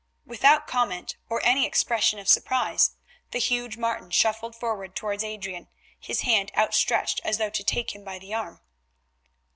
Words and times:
Without 0.25 0.65
comment 0.65 1.15
or 1.29 1.43
any 1.45 1.63
expression 1.63 2.17
of 2.17 2.27
surprise, 2.27 2.95
the 3.29 3.37
huge 3.37 3.77
Martin 3.77 4.09
shuffled 4.09 4.55
forward 4.55 4.95
towards 4.95 5.23
Adrian, 5.23 5.67
his 5.99 6.21
hand 6.21 6.51
outstretched 6.57 7.21
as 7.23 7.37
though 7.37 7.51
to 7.51 7.63
take 7.63 7.93
him 7.93 8.03
by 8.03 8.17
the 8.17 8.33
arm. 8.33 8.61